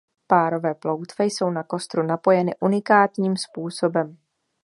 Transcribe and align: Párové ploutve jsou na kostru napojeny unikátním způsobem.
Párové 0.27 0.73
ploutve 0.75 1.25
jsou 1.25 1.49
na 1.49 1.63
kostru 1.63 2.03
napojeny 2.03 2.55
unikátním 2.59 3.37
způsobem. 3.37 4.17